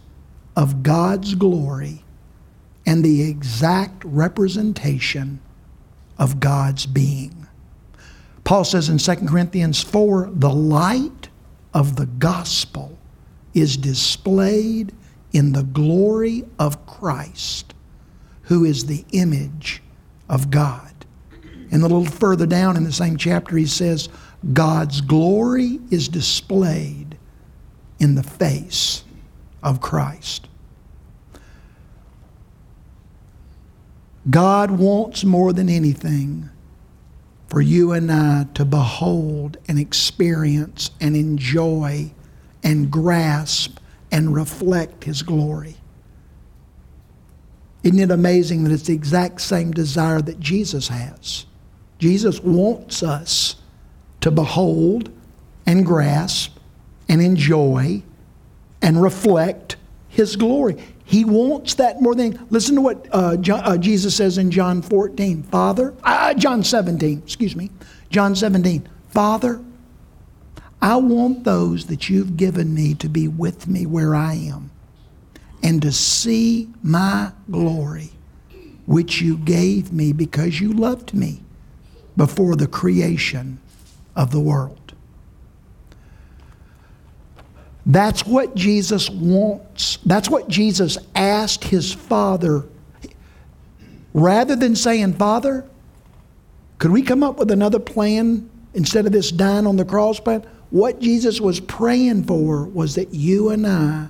[0.55, 2.02] of God's glory
[2.85, 5.39] and the exact representation
[6.17, 7.47] of God's being.
[8.43, 11.29] Paul says in 2 Corinthians 4 the light
[11.73, 12.97] of the gospel
[13.53, 14.93] is displayed
[15.31, 17.73] in the glory of Christ,
[18.43, 19.81] who is the image
[20.29, 20.89] of God.
[21.71, 24.09] And a little further down in the same chapter, he says,
[24.51, 27.17] God's glory is displayed
[27.99, 29.03] in the face
[29.63, 30.47] of Christ.
[34.29, 36.49] God wants more than anything
[37.47, 42.11] for you and I to behold and experience and enjoy
[42.63, 43.79] and grasp
[44.11, 45.75] and reflect His glory.
[47.83, 51.45] Isn't it amazing that it's the exact same desire that Jesus has?
[51.99, 53.57] Jesus wants us
[54.21, 55.11] to behold
[55.65, 56.57] and grasp
[57.09, 58.01] and enjoy
[58.81, 59.75] and reflect
[60.07, 60.81] His glory.
[61.05, 62.45] He wants that more than.
[62.49, 65.43] Listen to what uh, John, uh, Jesus says in John 14.
[65.43, 67.69] Father, uh, John 17, excuse me.
[68.09, 68.87] John 17.
[69.09, 69.61] Father,
[70.81, 74.71] I want those that you've given me to be with me where I am
[75.63, 78.11] and to see my glory,
[78.85, 81.41] which you gave me because you loved me
[82.17, 83.59] before the creation
[84.15, 84.82] of the world.
[87.85, 89.97] That's what Jesus wants.
[90.05, 92.65] That's what Jesus asked his Father.
[94.13, 95.65] Rather than saying, Father,
[96.77, 100.45] could we come up with another plan instead of this dying on the cross plan?
[100.69, 104.07] What Jesus was praying for was that you and I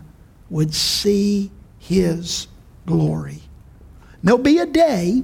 [0.49, 2.47] would see his
[2.85, 3.41] glory.
[4.23, 5.23] There'll be a day,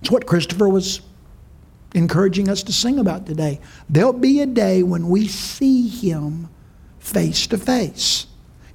[0.00, 1.00] it's what Christopher was
[1.94, 3.60] encouraging us to sing about today.
[3.88, 6.48] There'll be a day when we see him
[7.04, 8.26] face to face.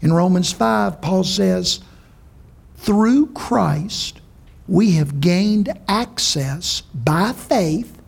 [0.01, 1.79] In Romans 5, Paul says,
[2.77, 4.21] Through Christ,
[4.67, 7.99] we have gained access by faith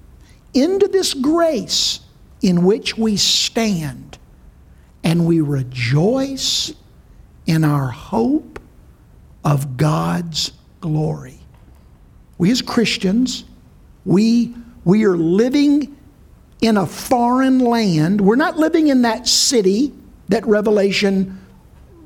[0.53, 2.01] into this grace
[2.41, 4.19] in which we stand
[5.03, 6.71] and we rejoice
[7.47, 8.59] in our hope
[9.43, 11.39] of God's glory.
[12.37, 13.43] We as Christians,
[14.05, 14.53] we,
[14.85, 15.97] we are living
[16.61, 18.21] in a foreign land.
[18.21, 19.93] We're not living in that city
[20.31, 21.39] that Revelation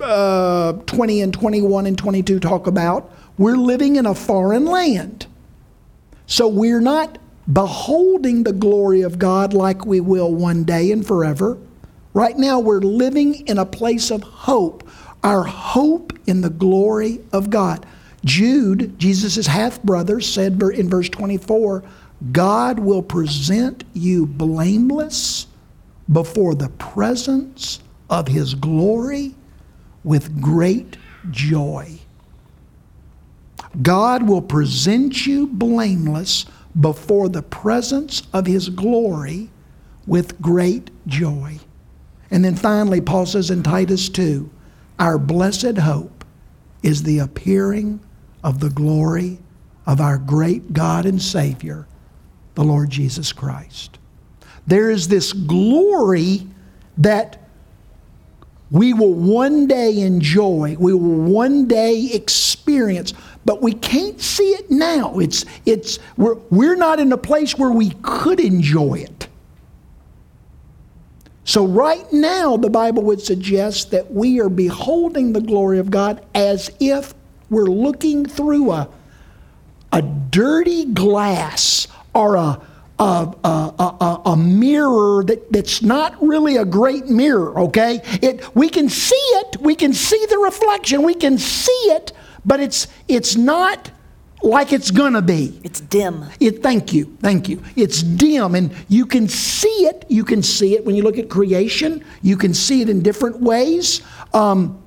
[0.01, 3.11] uh, 20 and 21 and 22 talk about.
[3.37, 5.27] We're living in a foreign land.
[6.25, 7.17] So we're not
[7.51, 11.57] beholding the glory of God like we will one day and forever.
[12.13, 14.87] Right now, we're living in a place of hope,
[15.23, 17.85] our hope in the glory of God.
[18.23, 21.83] Jude, Jesus' half brother, said in verse 24,
[22.31, 25.45] God will present you blameless
[26.11, 29.35] before the presence of his glory
[30.03, 30.97] with great
[31.31, 31.99] joy.
[33.81, 36.45] God will present you blameless
[36.79, 39.49] before the presence of his glory
[40.05, 41.59] with great joy.
[42.31, 44.49] And then finally, Paul says in Titus 2
[44.99, 46.23] our blessed hope
[46.83, 47.99] is the appearing
[48.43, 49.39] of the glory
[49.85, 51.87] of our great God and Savior,
[52.53, 53.97] the Lord Jesus Christ.
[54.67, 56.47] There is this glory
[56.97, 57.44] that
[58.75, 63.13] we will one day enjoy, we will one day experience,
[63.45, 65.17] but we can't see it now.
[65.17, 69.29] It's, it's, we're, we're not in a place where we could enjoy it.
[71.45, 76.25] So, right now, the Bible would suggest that we are beholding the glory of God
[76.35, 77.13] as if
[77.49, 78.89] we're looking through a,
[79.93, 82.59] a dirty glass or a,
[82.99, 87.99] a, a, a, a, mirror that, that's not really a great mirror, okay?
[88.21, 92.13] It, we can see it, we can see the reflection, we can see it,
[92.45, 93.91] but it's, it's not
[94.41, 95.59] like it's gonna be.
[95.63, 96.25] It's dim.
[96.39, 97.61] It, thank you, thank you.
[97.75, 100.05] It's dim, and you can see it.
[100.07, 102.03] You can see it when you look at creation.
[102.21, 104.01] You can see it in different ways.
[104.33, 104.81] Um,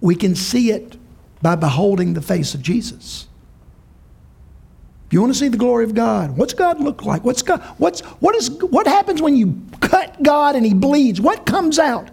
[0.00, 0.96] we can see it
[1.40, 3.28] by beholding the face of Jesus.
[5.12, 6.38] You want to see the glory of God?
[6.38, 7.22] What's God look like?
[7.22, 7.60] What's God?
[7.76, 11.20] What's what is what happens when you cut God and He bleeds?
[11.20, 12.10] What comes out?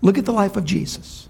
[0.00, 1.28] Look at the life of Jesus.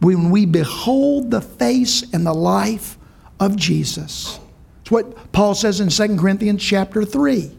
[0.00, 2.98] When we behold the face and the life
[3.38, 4.40] of Jesus,
[4.82, 7.52] it's what Paul says in 2 Corinthians chapter 3.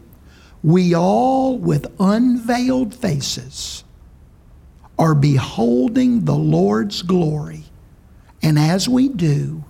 [0.62, 3.82] We all, with unveiled faces,
[4.98, 7.64] are beholding the Lord's glory.
[8.42, 9.64] And as we do,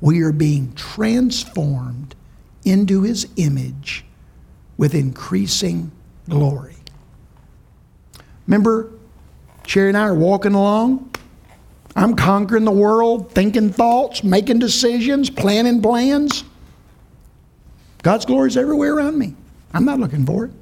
[0.00, 2.14] we are being transformed
[2.64, 4.04] into his image
[4.76, 5.90] with increasing
[6.28, 6.76] glory.
[8.46, 8.90] Remember,
[9.66, 11.14] Sherry and I are walking along.
[11.96, 16.44] I'm conquering the world, thinking thoughts, making decisions, planning plans.
[18.02, 19.34] God's glory is everywhere around me.
[19.74, 20.52] I'm not looking for it.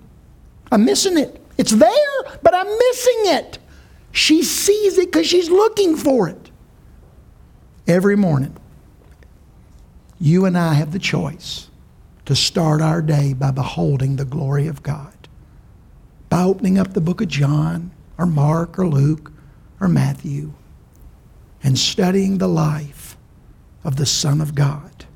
[0.73, 1.41] I'm missing it.
[1.59, 3.59] It's there, but I'm missing it.
[4.13, 6.51] She sees it because she's looking for it
[7.87, 8.57] every morning
[10.19, 11.69] you and I have the choice
[12.25, 15.13] to start our day by beholding the glory of God.
[16.29, 19.33] By opening up the book of John or Mark or Luke
[19.81, 20.53] or Matthew
[21.63, 23.17] and studying the life
[23.85, 25.07] of the Son of God.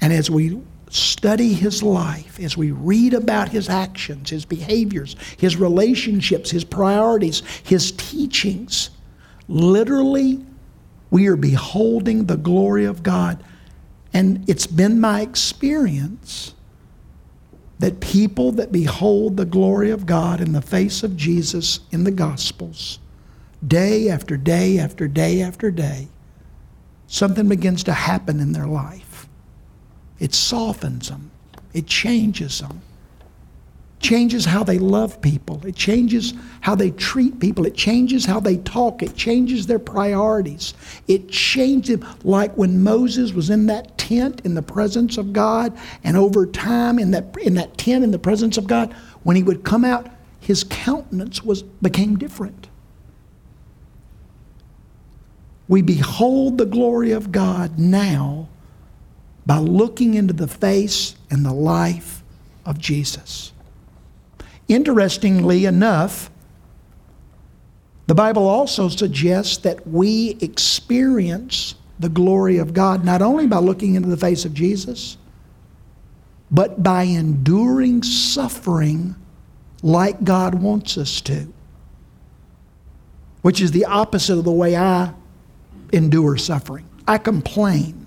[0.00, 0.60] And as we
[0.90, 7.42] study his life, as we read about his actions, his behaviors, his relationships, his priorities,
[7.62, 8.90] his teachings,
[9.48, 10.44] literally,
[11.10, 13.42] we are beholding the glory of God
[14.12, 16.54] and it's been my experience
[17.78, 22.10] that people that behold the glory of God in the face of Jesus in the
[22.10, 22.98] Gospels,
[23.66, 26.08] day after day after day after day,
[27.06, 29.26] something begins to happen in their life.
[30.20, 31.30] It softens them,
[31.72, 32.82] it changes them
[34.02, 35.64] changes how they love people.
[35.64, 37.64] It changes how they treat people.
[37.64, 39.02] It changes how they talk.
[39.02, 40.74] It changes their priorities.
[41.08, 45.76] It changes them like when Moses was in that tent in the presence of God,
[46.04, 48.92] and over time in that in that tent in the presence of God,
[49.22, 50.08] when he would come out,
[50.40, 52.68] his countenance was became different.
[55.68, 58.48] We behold the glory of God now
[59.46, 62.22] by looking into the face and the life
[62.66, 63.51] of Jesus.
[64.72, 66.30] Interestingly enough,
[68.06, 73.96] the Bible also suggests that we experience the glory of God not only by looking
[73.96, 75.18] into the face of Jesus,
[76.50, 79.14] but by enduring suffering
[79.82, 81.52] like God wants us to,
[83.42, 85.12] which is the opposite of the way I
[85.92, 86.88] endure suffering.
[87.06, 88.06] I complain,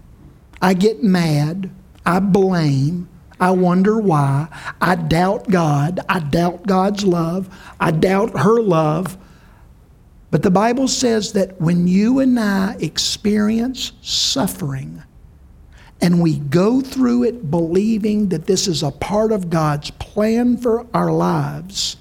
[0.63, 1.69] I get mad,
[2.07, 3.07] I blame,
[3.39, 4.47] I wonder why.
[4.81, 5.99] I doubt God.
[6.07, 7.49] I doubt God's love.
[7.79, 9.17] I doubt her love.
[10.31, 15.03] But the Bible says that when you and I experience suffering
[16.01, 20.85] and we go through it believing that this is a part of God's plan for
[20.93, 21.97] our lives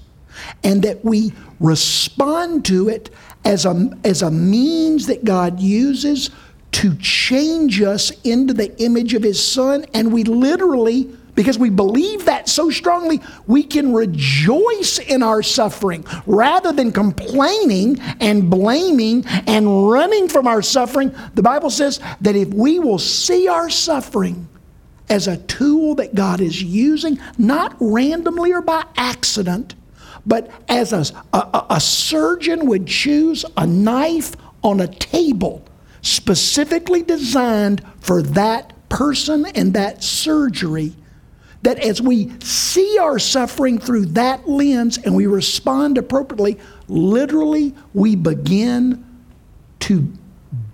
[0.63, 3.09] and that we respond to it
[3.45, 6.29] as a, as a means that God uses
[6.73, 12.25] to change us into the image of His Son, and we literally because we believe
[12.25, 19.89] that so strongly, we can rejoice in our suffering rather than complaining and blaming and
[19.89, 21.13] running from our suffering.
[21.35, 24.47] The Bible says that if we will see our suffering
[25.09, 29.75] as a tool that God is using, not randomly or by accident,
[30.25, 35.63] but as a, a, a surgeon would choose a knife on a table
[36.01, 40.93] specifically designed for that person and that surgery
[41.65, 48.15] that as we see our suffering through that lens and we respond appropriately, literally we
[48.15, 49.03] begin
[49.79, 50.07] to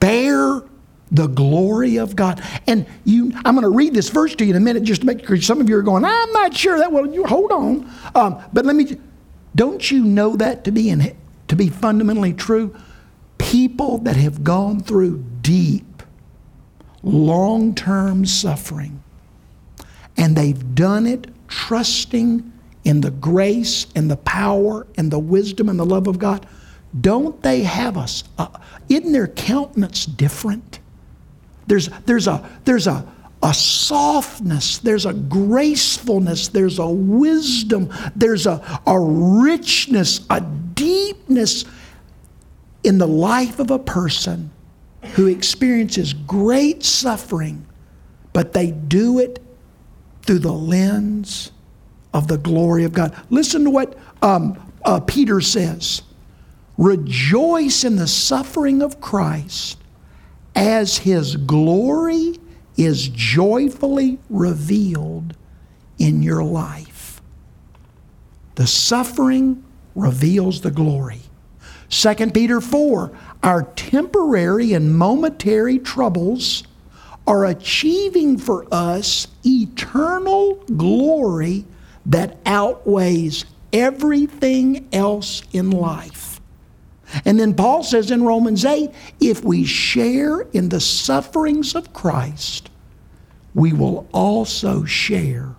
[0.02, 0.62] bear
[1.10, 2.44] the glory of God.
[2.68, 5.08] And you, I'm going to read this verse to you in a minute just to
[5.08, 6.92] make sure some of you are going, I'm not sure that.
[6.92, 7.90] Well, you hold on.
[8.14, 8.98] Um, but let me,
[9.56, 11.16] don't you know that to be, in,
[11.48, 12.76] to be fundamentally true?
[13.38, 16.04] People that have gone through deep,
[17.02, 19.02] long term suffering
[20.22, 22.54] and they've done it trusting
[22.84, 26.46] in the grace and the power and the wisdom and the love of God.
[27.02, 28.24] Don't they have us?
[28.38, 28.48] Uh,
[28.88, 30.80] isn't their countenance different?
[31.66, 33.12] There's, there's, a, there's a,
[33.42, 41.66] a softness, there's a gracefulness, there's a wisdom, there's a, a richness, a deepness
[42.84, 44.52] in the life of a person
[45.14, 47.66] who experiences great suffering,
[48.34, 49.40] but they do it
[50.24, 51.52] through the lens
[52.14, 53.16] of the glory of God.
[53.30, 56.02] Listen to what um, uh, Peter says
[56.78, 59.78] Rejoice in the suffering of Christ
[60.56, 62.36] as his glory
[62.78, 65.36] is joyfully revealed
[66.00, 67.22] in your life.
[68.56, 69.64] The suffering
[69.96, 71.22] reveals the glory.
[71.90, 73.12] 2 Peter 4
[73.44, 76.64] Our temporary and momentary troubles
[77.28, 81.66] are achieving for us eternal glory
[82.06, 86.42] that outweighs everything else in life.
[87.26, 92.70] And then Paul says in Romans 8 if we share in the sufferings of Christ,
[93.54, 95.56] we will also share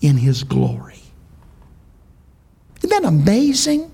[0.00, 1.00] in his glory.
[2.78, 3.90] Isn't that amazing?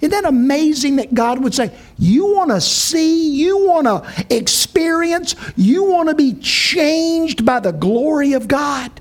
[0.00, 5.34] Isn't that amazing that God would say, You want to see, you want to experience,
[5.56, 9.00] you want to be changed by the glory of God?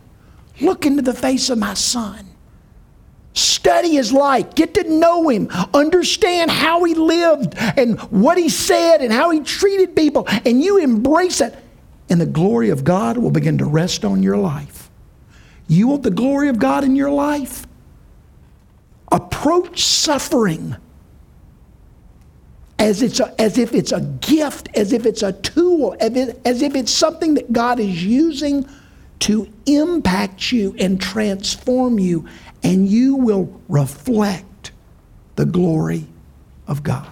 [0.60, 2.26] Look into the face of my son.
[3.34, 9.02] Study his life, get to know him, understand how he lived and what he said
[9.02, 11.56] and how he treated people, and you embrace it,
[12.10, 14.90] and the glory of God will begin to rest on your life.
[15.68, 17.68] You want the glory of God in your life?
[19.12, 20.76] Approach suffering
[22.80, 26.38] as, it's a, as if it's a gift, as if it's a tool, as if,
[26.46, 28.68] as if it's something that God is using
[29.20, 32.28] to impact you and transform you,
[32.64, 34.72] and you will reflect
[35.36, 36.06] the glory
[36.68, 37.08] of God.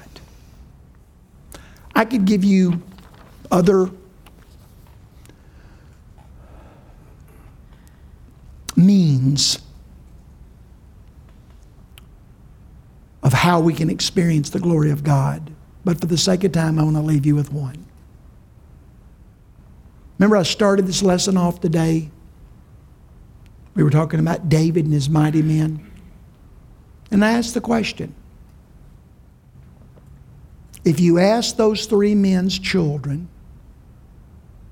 [1.95, 2.83] I could give you
[3.51, 3.89] other
[8.75, 9.59] means
[13.23, 15.54] of how we can experience the glory of God.
[15.85, 17.85] But for the sake of time, I want to leave you with one.
[20.17, 22.09] Remember, I started this lesson off today.
[23.75, 25.91] We were talking about David and his mighty men.
[27.11, 28.15] And I asked the question
[30.83, 33.27] if you ask those three men's children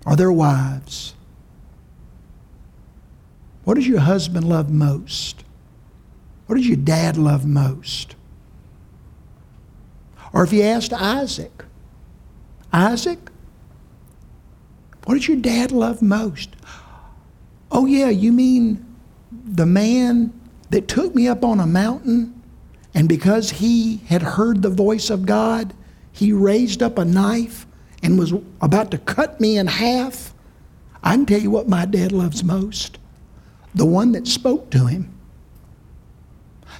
[0.06, 1.16] or their wives,
[3.64, 5.44] what does your husband love most?
[6.48, 8.16] What does your dad love most?
[10.34, 11.64] Or if you asked Isaac,
[12.74, 13.20] Isaac,
[15.06, 16.50] what did your dad love most?
[17.72, 18.86] Oh, yeah, you mean
[19.32, 20.34] the man
[20.72, 22.42] that took me up on a mountain,
[22.94, 25.74] and because he had heard the voice of God,
[26.12, 27.66] he raised up a knife
[28.02, 30.34] and was about to cut me in half?
[31.04, 32.98] I can tell you what my dad loves most
[33.76, 35.12] the one that spoke to him.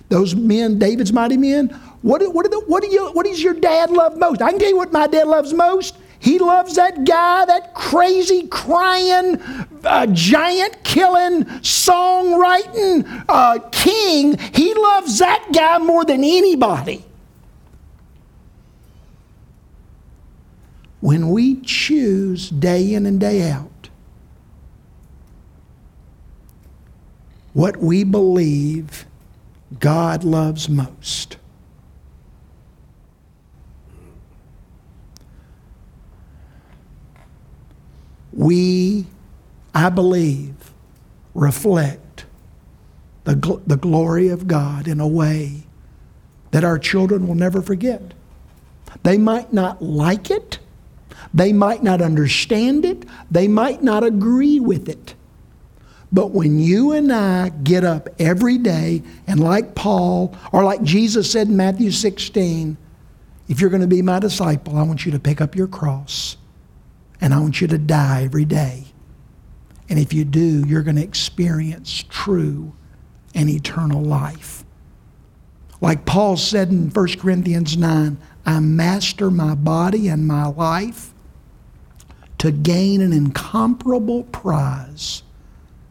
[0.10, 1.70] Those men, David's mighty men,
[2.02, 4.42] what, what, the, what, do you, what does your dad love most?
[4.42, 5.98] I can tell you what my dad loves most.
[6.20, 9.42] He loves that guy, that crazy, crying,
[9.84, 14.38] uh, giant killing, songwriting uh, king.
[14.54, 17.04] He loves that guy more than anybody.
[21.02, 23.90] When we choose day in and day out
[27.52, 29.06] what we believe
[29.80, 31.38] God loves most,
[38.32, 39.06] we,
[39.74, 40.56] I believe,
[41.34, 42.26] reflect
[43.24, 45.64] the, gl- the glory of God in a way
[46.52, 48.14] that our children will never forget.
[49.04, 50.60] They might not like it,
[51.34, 55.16] they might not understand it, they might not agree with it.
[56.14, 61.30] But when you and I get up every day, and like Paul, or like Jesus
[61.30, 62.78] said in Matthew 16,
[63.48, 66.38] if you're going to be my disciple, I want you to pick up your cross
[67.20, 68.86] and I want you to die every day.
[69.90, 72.74] And if you do, you're going to experience true
[73.34, 74.64] and eternal life.
[75.82, 81.12] Like Paul said in 1 Corinthians 9, I master my body and my life
[82.38, 85.24] to gain an incomparable prize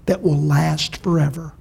[0.06, 1.52] that will last forever.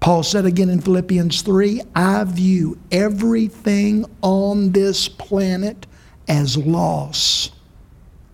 [0.00, 5.86] Paul said again in Philippians 3 I view everything on this planet
[6.28, 7.50] as loss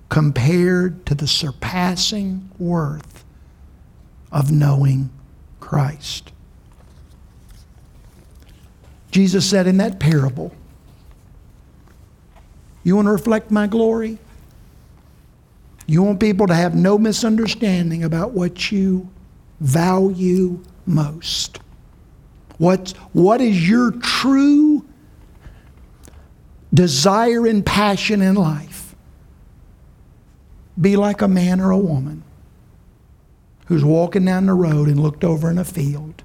[0.09, 3.25] compared to the surpassing worth
[4.33, 5.11] of knowing
[5.61, 6.33] Christ.
[9.11, 10.53] Jesus said in that parable,
[12.83, 14.19] You want to reflect my glory?
[15.91, 19.11] You want people to have no misunderstanding about what you
[19.59, 21.59] value most.
[22.59, 24.85] What's, what is your true
[26.73, 28.95] desire and passion in life?
[30.81, 32.23] be like a man or a woman
[33.67, 36.23] who's walking down the road and looked over in a field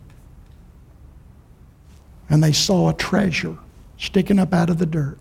[2.30, 3.58] and they saw a treasure
[3.98, 5.18] sticking up out of the dirt.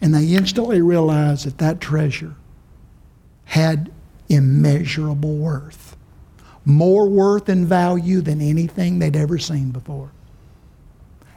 [0.00, 2.34] And they instantly realized that that treasure
[3.44, 3.92] had
[4.28, 5.96] immeasurable worth,
[6.64, 10.10] more worth and value than anything they'd ever seen before.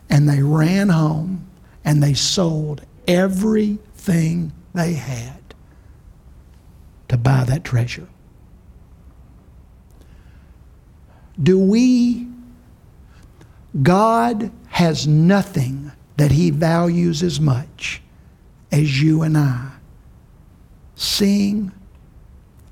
[0.09, 1.47] And they ran home
[1.83, 5.53] and they sold everything they had
[7.09, 8.07] to buy that treasure.
[11.41, 12.27] Do we,
[13.81, 18.01] God has nothing that He values as much
[18.71, 19.77] as you and I
[20.97, 21.71] seeing,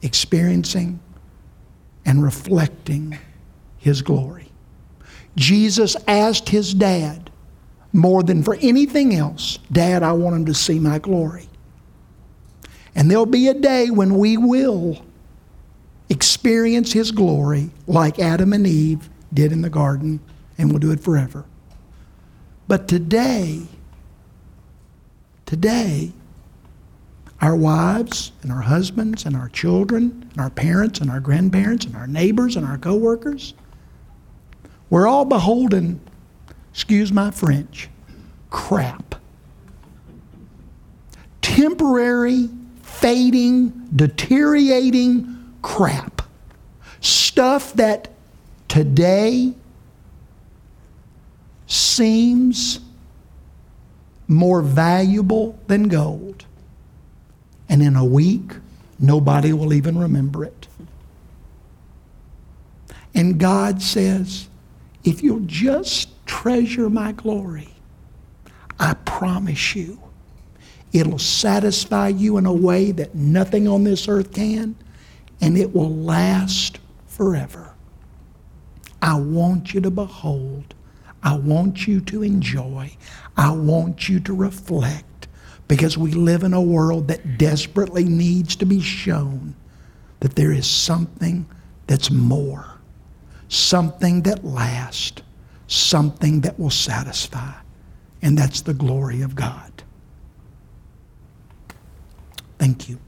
[0.05, 0.99] experiencing,
[2.05, 3.17] and reflecting
[3.77, 4.51] His glory.
[5.35, 7.31] Jesus asked His dad
[7.91, 11.47] more than for anything else, Dad, I want him to see my glory.
[12.93, 15.03] And there'll be a day when we will
[16.09, 20.19] experience His glory like Adam and Eve did in the garden,
[20.57, 21.45] and we'll do it forever.
[22.67, 23.63] But today,
[25.45, 26.11] today,
[27.45, 31.95] our wives and our husbands and our children and our parents and our grandparents and
[31.95, 33.53] our neighbors and our coworkers,
[34.89, 35.99] we're all beholden,
[36.71, 37.87] excuse my French,
[38.49, 39.13] crap.
[41.43, 42.49] Temporary
[42.81, 46.23] fading, deteriorating crap.
[46.99, 48.09] Stuff that
[48.67, 49.53] today
[51.67, 52.79] seems
[54.27, 56.45] more valuable than gold.
[57.69, 58.53] And in a week,
[58.99, 60.67] nobody will even remember it.
[63.13, 64.47] And God says,
[65.03, 67.69] if you'll just treasure my glory,
[68.79, 69.99] I promise you,
[70.91, 74.75] it'll satisfy you in a way that nothing on this earth can,
[75.41, 77.73] and it will last forever.
[79.01, 80.73] I want you to behold.
[81.23, 82.91] I want you to enjoy.
[83.37, 85.14] I want you to reflect
[85.67, 89.55] because we live in a world that desperately needs to be shown
[90.19, 91.45] that there is something
[91.87, 92.65] that's more,
[93.47, 95.21] something that lasts,
[95.67, 97.53] something that will satisfy,
[98.21, 99.71] and that's the glory of God.
[102.57, 102.99] Thank you.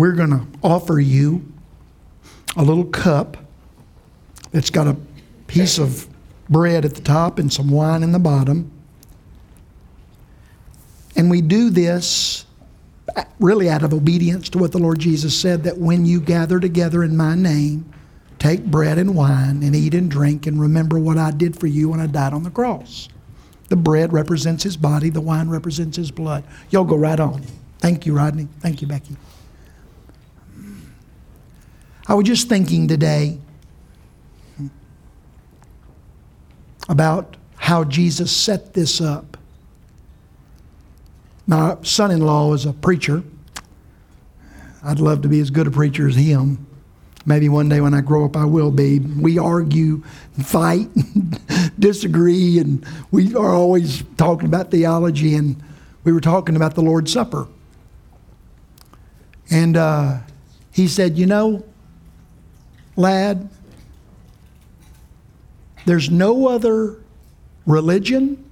[0.00, 1.44] We're going to offer you
[2.56, 3.36] a little cup
[4.50, 4.96] that's got a
[5.46, 6.08] piece of
[6.48, 8.72] bread at the top and some wine in the bottom.
[11.16, 12.46] And we do this
[13.40, 17.04] really out of obedience to what the Lord Jesus said that when you gather together
[17.04, 17.92] in my name,
[18.38, 21.90] take bread and wine and eat and drink and remember what I did for you
[21.90, 23.10] when I died on the cross.
[23.68, 26.42] The bread represents his body, the wine represents his blood.
[26.70, 27.42] Y'all go right on.
[27.80, 28.48] Thank you, Rodney.
[28.60, 29.14] Thank you, Becky.
[32.10, 33.38] I was just thinking today
[36.88, 39.36] about how Jesus set this up.
[41.46, 43.22] My son in law is a preacher.
[44.82, 46.66] I'd love to be as good a preacher as him.
[47.26, 48.98] Maybe one day when I grow up, I will be.
[48.98, 50.02] We argue,
[50.42, 50.88] fight,
[51.78, 55.36] disagree, and we are always talking about theology.
[55.36, 55.62] And
[56.02, 57.46] we were talking about the Lord's Supper.
[59.48, 60.18] And uh,
[60.72, 61.64] he said, You know,
[63.00, 63.48] lad,
[65.86, 66.96] there's no other
[67.66, 68.44] religion,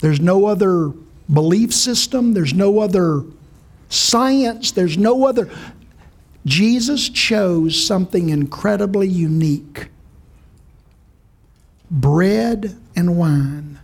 [0.00, 0.92] there's no other
[1.32, 3.22] belief system, there's no other
[3.88, 5.50] science, there's no other.
[6.46, 9.88] Jesus chose something incredibly unique
[11.90, 13.78] bread and wine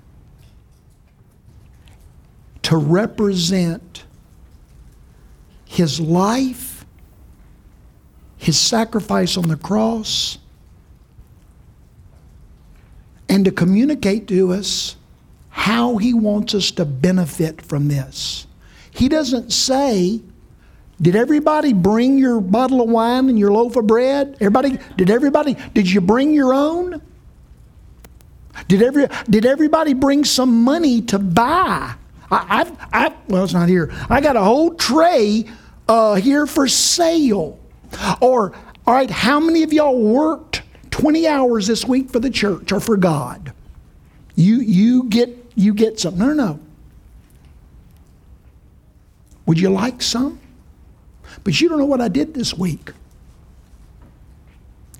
[2.62, 4.04] to represent
[5.64, 6.73] his life
[8.44, 10.36] his sacrifice on the cross,
[13.26, 14.96] and to communicate to us
[15.48, 18.46] how he wants us to benefit from this.
[18.90, 20.20] He doesn't say,
[21.00, 24.36] did everybody bring your bottle of wine and your loaf of bread?
[24.40, 27.00] Everybody, did everybody, did you bring your own?
[28.68, 31.94] Did, every, did everybody bring some money to buy?
[32.30, 33.90] I, I, well, it's not here.
[34.10, 35.46] I got a whole tray
[35.88, 37.58] uh, here for sale.
[38.20, 38.52] Or,
[38.86, 42.80] all right, how many of y'all worked 20 hours this week for the church or
[42.80, 43.52] for God?
[44.34, 46.18] You, you, get, you get something.
[46.18, 46.60] No, no, no.
[49.46, 50.40] Would you like some?
[51.42, 52.92] But you don't know what I did this week.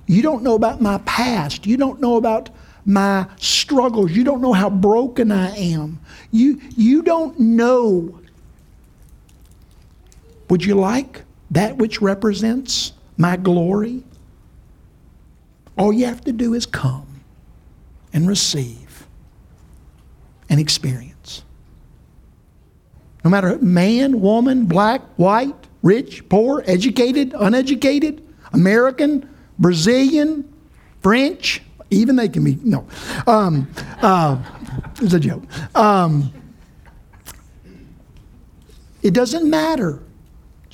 [0.07, 1.67] You don't know about my past.
[1.67, 2.51] You don't know about
[2.85, 4.13] my struggles.
[4.13, 5.99] You don't know how broken I am.
[6.31, 8.21] You, you don't know.
[10.51, 11.23] Would you like
[11.55, 14.03] that which represents my glory,
[15.79, 17.07] all you have to do is come
[18.13, 19.07] and receive
[20.49, 21.45] and experience.
[23.25, 29.29] No matter man, woman, black, white, rich, poor, educated, uneducated, American,
[29.59, 30.53] Brazilian,
[31.03, 32.87] French, even they can be, no.
[33.29, 33.69] Um,
[34.03, 34.43] uh,
[35.01, 35.45] it's a joke.
[35.77, 36.33] Um,
[39.03, 40.04] it doesn't matter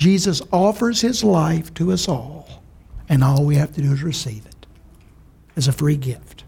[0.01, 2.63] Jesus offers his life to us all,
[3.07, 4.65] and all we have to do is receive it
[5.55, 6.43] as a free gift.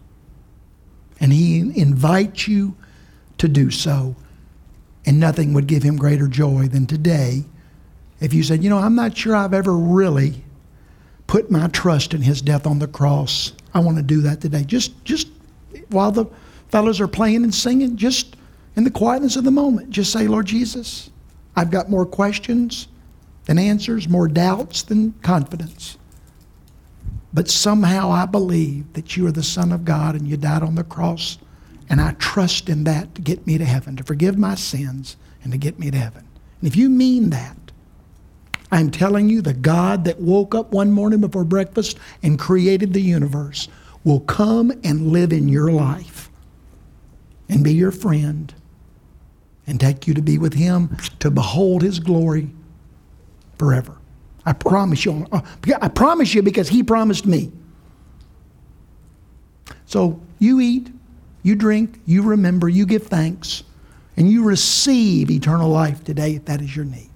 [1.20, 2.76] And he invites you
[3.38, 4.16] to do so,
[5.06, 7.44] and nothing would give him greater joy than today
[8.18, 10.42] if you said, You know, I'm not sure I've ever really
[11.28, 13.52] put my trust in his death on the cross.
[13.72, 14.64] I want to do that today.
[14.64, 15.28] Just, just
[15.90, 16.26] while the
[16.70, 18.34] fellows are playing and singing, just
[18.74, 21.10] in the quietness of the moment, just say, Lord Jesus,
[21.54, 22.88] I've got more questions
[23.44, 25.98] than answers, more doubts than confidence.
[27.32, 30.76] But somehow I believe that you are the Son of God and you died on
[30.76, 31.38] the cross,
[31.88, 35.52] and I trust in that to get me to heaven, to forgive my sins, and
[35.52, 36.26] to get me to heaven.
[36.60, 37.56] And if you mean that,
[38.70, 43.00] I'm telling you, the God that woke up one morning before breakfast and created the
[43.00, 43.68] universe
[44.04, 46.30] will come and live in your life
[47.48, 48.54] and be your friend
[49.66, 52.50] and take you to be with Him to behold His glory
[53.58, 53.96] forever.
[54.46, 55.26] I promise you.
[55.32, 55.40] Uh,
[55.80, 57.50] I promise you because He promised me.
[59.86, 60.90] So you eat,
[61.42, 63.62] you drink, you remember, you give thanks,
[64.16, 67.13] and you receive eternal life today if that is your need.